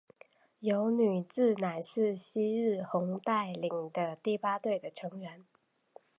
[0.61, 5.45] 油女志乃是夕日红带领的第八队的成员。